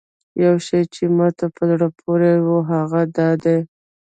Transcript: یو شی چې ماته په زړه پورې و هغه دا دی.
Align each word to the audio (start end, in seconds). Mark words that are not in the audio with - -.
یو 0.43 0.55
شی 0.65 0.81
چې 0.93 1.03
ماته 1.17 1.45
په 1.55 1.63
زړه 1.71 1.87
پورې 1.99 2.33
و 2.47 2.57
هغه 2.71 3.01
دا 3.17 3.29
دی. 3.43 3.57